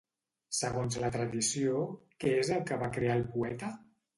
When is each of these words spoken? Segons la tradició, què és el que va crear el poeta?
Segons 0.59 0.97
la 1.03 1.11
tradició, 1.17 1.83
què 2.25 2.35
és 2.39 2.53
el 2.57 2.67
que 2.71 2.81
va 2.85 2.91
crear 2.99 3.19
el 3.21 3.27
poeta? 3.37 3.75